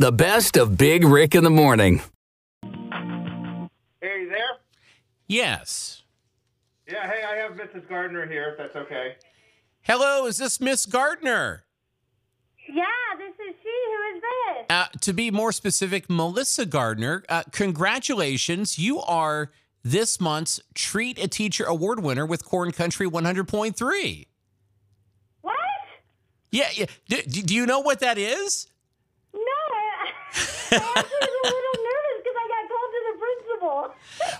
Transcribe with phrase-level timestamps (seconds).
[0.00, 2.00] The best of Big Rick in the morning.
[2.62, 2.70] Hey,
[4.08, 4.56] are you there?
[5.28, 6.04] Yes.
[6.88, 7.86] Yeah, hey, I have Mrs.
[7.86, 9.16] Gardner here, if that's okay.
[9.82, 11.64] Hello, is this Miss Gardner?
[12.66, 12.84] Yeah,
[13.18, 13.68] this is she.
[13.68, 14.66] Who is this?
[14.70, 18.78] Uh, to be more specific, Melissa Gardner, uh, congratulations.
[18.78, 19.52] You are
[19.84, 24.26] this month's Treat a Teacher Award winner with Korn Country 100.3.
[25.42, 25.56] What?
[26.50, 26.86] Yeah, yeah.
[27.06, 28.66] Do, do you know what that is?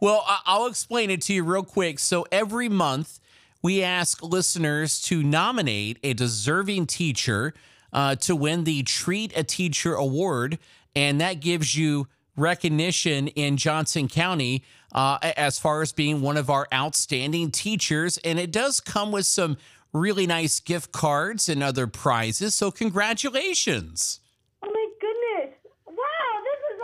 [0.00, 2.00] Well, I'll explain it to you real quick.
[2.00, 3.20] So every month,
[3.62, 7.54] we ask listeners to nominate a deserving teacher
[7.92, 10.58] uh, to win the Treat a Teacher Award,
[10.96, 16.50] and that gives you recognition in Johnson County uh, as far as being one of
[16.50, 18.18] our outstanding teachers.
[18.18, 19.56] And it does come with some
[19.92, 22.54] really nice gift cards and other prizes.
[22.54, 24.20] So congratulations.
[24.64, 25.54] Oh my goodness!
[25.86, 25.94] Wow,
[26.42, 26.80] this is.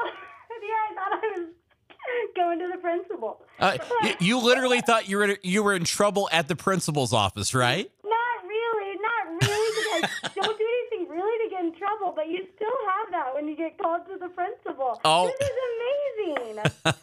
[0.63, 1.49] yeah, I thought I was
[2.37, 3.43] going to the principal.
[3.59, 3.79] Uh,
[4.21, 7.91] you literally thought you were you were in trouble at the principal's office, right?
[8.05, 12.13] Not really, not really, because don't do anything really to get in trouble.
[12.15, 15.01] But you still have that when you get called to the principal.
[15.05, 15.27] Oh.
[15.27, 16.59] this is amazing.
[16.85, 16.95] uh,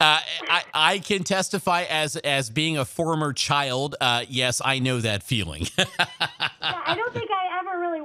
[0.00, 3.94] I, I can testify as as being a former child.
[4.00, 5.66] Uh, yes, I know that feeling.
[6.64, 7.23] Yeah, I don't think I ever really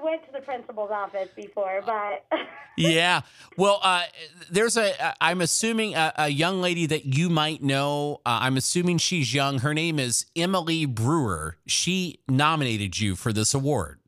[0.10, 2.26] went to the principal's office before, but.
[2.78, 3.22] yeah.
[3.58, 4.04] Well, uh,
[4.50, 5.16] there's a.
[5.24, 8.22] I'm assuming a, a young lady that you might know.
[8.26, 9.60] Uh, I'm assuming she's young.
[9.60, 11.58] Her name is Emily Brewer.
[11.66, 14.00] She nominated you for this award.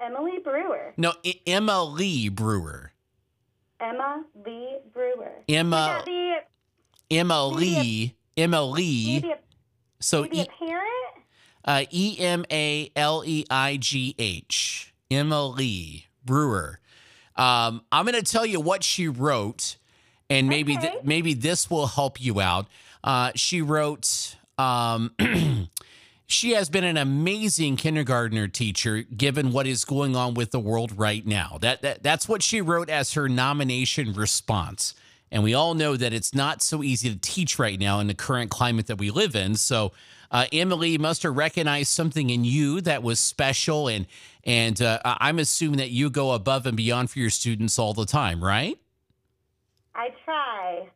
[0.00, 0.92] Emily Brewer.
[0.96, 1.40] No, I-
[1.94, 2.92] Lee Brewer.
[3.80, 5.32] Emma Lee Brewer.
[5.48, 6.40] Emma Maybe a,
[7.10, 9.04] Emily Emily.
[9.06, 9.38] maybe a,
[10.00, 10.73] So maybe E- a parent?
[11.64, 14.92] Uh, E M A L E I G H.
[15.10, 16.80] Emily Brewer.
[17.36, 19.76] Um, I'm going to tell you what she wrote,
[20.30, 22.66] and maybe th- maybe this will help you out.
[23.02, 24.36] Uh, she wrote.
[24.56, 25.14] Um,
[26.26, 30.96] she has been an amazing kindergartner teacher, given what is going on with the world
[30.96, 31.58] right now.
[31.60, 34.94] That, that that's what she wrote as her nomination response.
[35.34, 38.14] And we all know that it's not so easy to teach right now in the
[38.14, 39.56] current climate that we live in.
[39.56, 39.90] So,
[40.30, 44.06] uh, Emily must have recognized something in you that was special, and
[44.44, 48.06] and uh, I'm assuming that you go above and beyond for your students all the
[48.06, 48.78] time, right?
[49.96, 50.88] I try.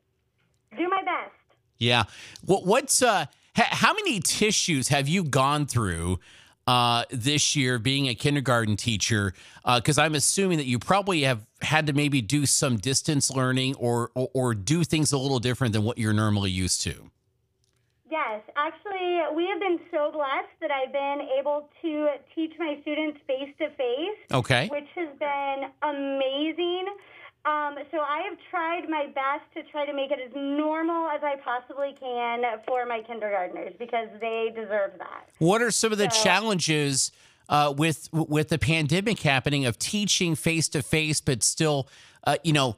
[0.76, 1.32] Do my best.
[1.78, 2.04] Yeah.
[2.44, 6.20] What what's uh ha- how many tissues have you gone through
[6.68, 9.32] uh this year being a kindergarten teacher?
[9.64, 14.10] Because I'm assuming that you probably have had to maybe do some distance learning or,
[14.14, 17.10] or or do things a little different than what you're normally used to.
[18.10, 23.18] Yes, actually, we have been so blessed that I've been able to teach my students
[23.26, 24.68] face to face, Okay.
[24.68, 26.86] which has been amazing.
[27.48, 31.22] Um, so I have tried my best to try to make it as normal as
[31.22, 35.28] I possibly can for my kindergartners because they deserve that.
[35.38, 37.10] What are some of the So- challenges
[37.48, 41.88] uh, with with the pandemic happening of teaching face to face, but still,
[42.24, 42.76] uh, you know,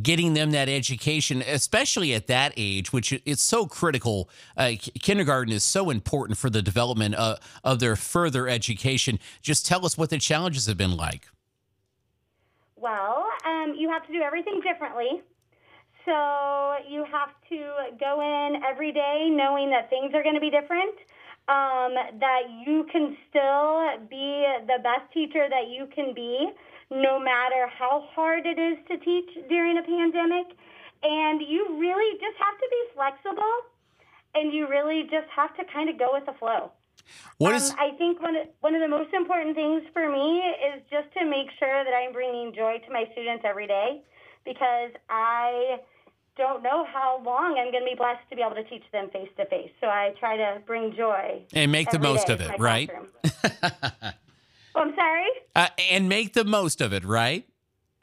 [0.00, 4.28] getting them that education, especially at that age, which it's so critical.
[4.56, 9.18] Uh, kindergarten is so important for the development of, of their further education.
[9.42, 11.26] Just tell us what the challenges have been like.
[12.76, 13.23] Well,
[13.64, 15.22] um, you have to do everything differently.
[16.04, 20.50] So you have to go in every day knowing that things are going to be
[20.50, 20.94] different,
[21.48, 26.50] um, that you can still be the best teacher that you can be,
[26.90, 30.52] no matter how hard it is to teach during a pandemic.
[31.02, 33.56] And you really just have to be flexible,
[34.34, 36.72] and you really just have to kind of go with the flow.
[37.38, 40.40] What is Um, I think one of, one of the most important things for me
[40.74, 44.02] is just to make sure that I'm bringing joy to my students every day
[44.44, 45.80] because I
[46.36, 49.08] don't know how long I'm going to be blessed to be able to teach them
[49.10, 49.70] face to face.
[49.80, 52.90] So I try to bring joy and make the most of it, right?
[52.92, 54.10] oh,
[54.74, 55.28] I'm sorry?
[55.54, 57.46] Uh, and make the most of it, right?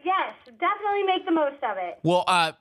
[0.04, 2.00] Yes, definitely make the most of it.
[2.04, 2.54] Well, uh,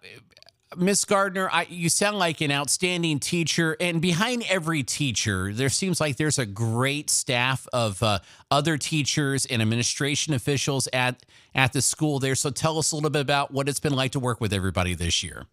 [0.76, 6.00] Miss Gardner, I, you sound like an outstanding teacher, and behind every teacher, there seems
[6.00, 8.20] like there's a great staff of uh,
[8.52, 11.24] other teachers and administration officials at
[11.56, 12.36] at the school there.
[12.36, 14.94] So, tell us a little bit about what it's been like to work with everybody
[14.94, 15.46] this year.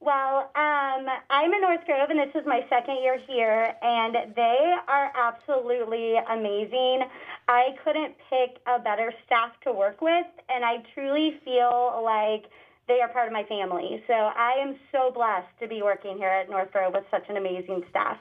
[0.00, 4.74] Well, um, I'm in North Grove, and this is my second year here, and they
[4.88, 7.02] are absolutely amazing.
[7.48, 12.46] I couldn't pick a better staff to work with, and I truly feel like
[12.92, 14.02] they are part of my family.
[14.06, 17.36] So I am so blessed to be working here at North Grove with such an
[17.38, 18.18] amazing staff.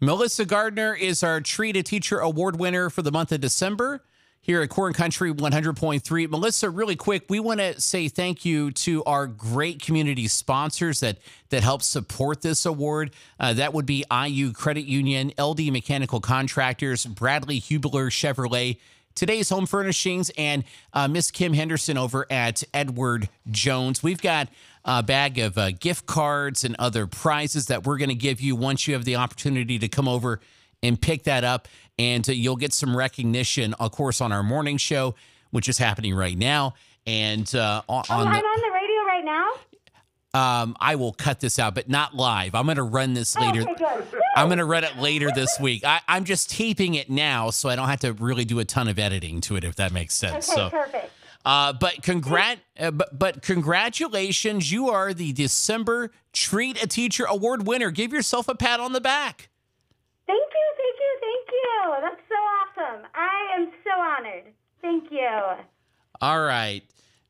[0.00, 4.02] Melissa Gardner is our Treat a Teacher Award winner for the month of December.
[4.46, 6.30] here at Korn Country 100.3.
[6.30, 11.18] Melissa, really quick, we want to say thank you to our great community sponsors that
[11.48, 13.10] that help support this award.
[13.40, 18.78] Uh, that would be IU Credit Union, LD Mechanical Contractors, Bradley Hubler Chevrolet.
[19.16, 24.02] Today's Home Furnishings and uh, Miss Kim Henderson over at Edward Jones.
[24.02, 24.48] We've got
[24.84, 28.54] a bag of uh, gift cards and other prizes that we're going to give you
[28.54, 30.38] once you have the opportunity to come over
[30.82, 31.66] and pick that up.
[31.98, 35.14] And uh, you'll get some recognition, of course, on our morning show,
[35.50, 36.74] which is happening right now.
[37.06, 40.60] And uh, on, oh, on I'm on the radio right now.
[40.62, 42.54] um, I will cut this out, but not live.
[42.54, 43.62] I'm going to run this later.
[43.62, 44.20] Okay, good.
[44.36, 45.84] I'm going to run it later this week.
[45.84, 48.86] I, I'm just taping it now, so I don't have to really do a ton
[48.88, 50.48] of editing to it, if that makes sense.
[50.48, 51.10] Okay, so, perfect.
[51.44, 57.66] uh, but congrat, uh, but, but congratulations, you are the December Treat a Teacher Award
[57.66, 57.90] winner.
[57.90, 59.48] Give yourself a pat on the back.
[60.26, 61.94] Thank you, thank you, thank you.
[62.02, 63.06] That's so awesome.
[63.14, 64.52] I am so honored.
[64.82, 65.64] Thank you.
[66.20, 66.82] All right.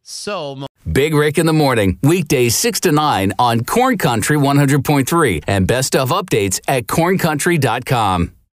[0.02, 5.66] So, Big Rick in the morning, weekdays 6 to 9 on Korn Country 100.3 and
[5.66, 8.35] best of updates at korncountry.com.